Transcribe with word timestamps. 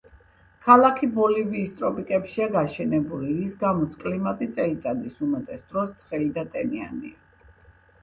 ქალაქი 0.67 1.09
ბოლივიის 1.17 1.75
ტროპიკებშია 1.81 2.49
გაშენებული, 2.57 3.37
რის 3.43 3.55
გამოც 3.67 3.95
კლიმატი 4.03 4.51
წელიწადის 4.59 5.23
უმეტეს 5.31 5.65
დროს 5.71 5.97
ცხელი 6.05 6.35
და 6.41 6.51
ტენიანია. 6.53 7.51